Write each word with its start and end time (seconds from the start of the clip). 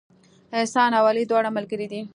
احسان 0.59 0.91
او 0.97 1.03
علي 1.09 1.23
دواړه 1.27 1.49
ملګري 1.57 1.87
دي 1.91 2.01